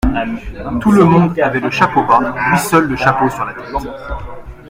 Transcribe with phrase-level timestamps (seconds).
[0.81, 3.71] Tout le monde avait le chapeau bas, lui seul le chapeau sur la tête.